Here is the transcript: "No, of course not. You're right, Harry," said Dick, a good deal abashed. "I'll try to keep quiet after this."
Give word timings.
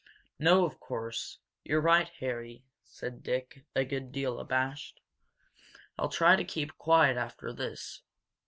"No, 0.39 0.65
of 0.65 0.79
course 0.79 1.37
not. 1.63 1.69
You're 1.69 1.79
right, 1.79 2.09
Harry," 2.17 2.65
said 2.83 3.21
Dick, 3.21 3.65
a 3.75 3.85
good 3.85 4.11
deal 4.11 4.39
abashed. 4.39 4.99
"I'll 5.95 6.09
try 6.09 6.35
to 6.35 6.43
keep 6.43 6.75
quiet 6.79 7.17
after 7.17 7.53
this." 7.53 8.01